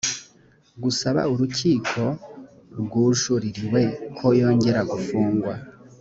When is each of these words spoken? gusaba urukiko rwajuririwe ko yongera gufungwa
gusaba 0.83 1.21
urukiko 1.33 2.01
rwajuririwe 2.81 3.81
ko 4.17 4.27
yongera 4.39 4.81
gufungwa 4.91 5.53